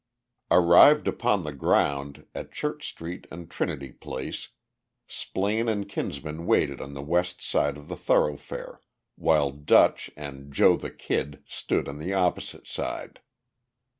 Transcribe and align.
Arrived 0.49 1.07
upon 1.07 1.43
the 1.43 1.53
ground, 1.53 2.25
at 2.33 2.51
Church 2.51 2.87
street 2.89 3.27
and 3.29 3.51
Trinity 3.51 3.91
Place, 3.91 4.49
Splaine 5.07 5.69
and 5.71 5.87
Kinsman 5.87 6.47
waited 6.47 6.81
on 6.81 6.95
the 6.95 7.03
west 7.03 7.39
side 7.39 7.77
of 7.77 7.87
the 7.87 7.95
thoroughfare, 7.95 8.81
while 9.15 9.51
"Dutch" 9.51 10.09
and 10.17 10.51
"Joe 10.51 10.75
the 10.75 10.89
Kid" 10.89 11.43
stood 11.47 11.87
on 11.87 11.99
the 11.99 12.15
opposite 12.15 12.65
side. 12.65 13.19